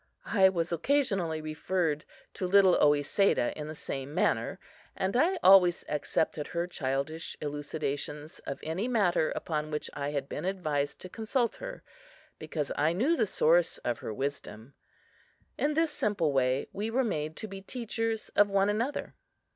[0.33, 4.59] I was occasionally referred to little Oesedah in the same manner,
[4.97, 10.43] and I always accepted her childish elucidations of any matter upon which I had been
[10.43, 11.83] advised to consult her,
[12.39, 14.73] because I knew the source of her wisdom.
[15.55, 19.13] In this simple way we were made to be teachers of one another.